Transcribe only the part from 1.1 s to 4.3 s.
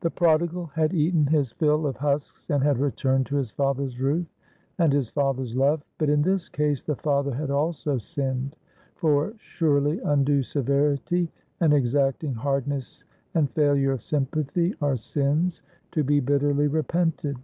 his fill of husks and had returned to his father's roof